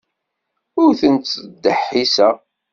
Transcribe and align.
Ur 0.83 0.91
ten-ttdeḥḥiseɣ. 0.99 2.35